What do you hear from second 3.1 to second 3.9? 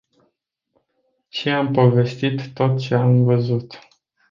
văzut.